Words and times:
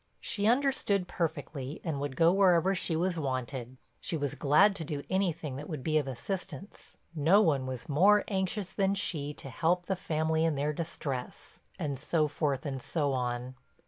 She 0.19 0.47
understood 0.47 1.07
perfectly 1.07 1.79
and 1.83 1.99
would 2.01 2.15
go 2.15 2.31
wherever 2.31 2.73
she 2.73 2.95
was 2.95 3.19
wanted; 3.19 3.77
she 3.99 4.17
was 4.17 4.33
glad 4.33 4.75
to 4.77 4.83
do 4.83 5.03
anything 5.11 5.57
that 5.57 5.69
would 5.69 5.83
be 5.83 5.99
of 5.99 6.07
assistance; 6.07 6.97
no 7.13 7.39
one 7.39 7.67
was 7.67 7.87
more 7.87 8.23
anxious 8.27 8.73
than 8.73 8.95
she 8.95 9.31
to 9.35 9.49
help 9.51 9.85
the 9.85 9.95
family 9.95 10.43
in 10.43 10.55
their 10.55 10.73
distress, 10.73 11.59
and 11.77 11.99
so 11.99 12.27
forth 12.27 12.65
and 12.65 12.81
so 12.81 13.13
on. 13.13 13.53